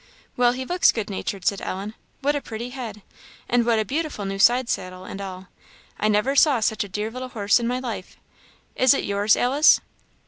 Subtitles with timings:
[0.35, 1.93] "Well, he looks good natured," said Ellen.
[2.21, 3.03] "What a pretty head!
[3.47, 5.49] and what a beautiful new side saddle, and all!
[5.99, 8.17] I never saw such a dear little horse in my life.
[8.75, 9.79] Is it yours, Alice?"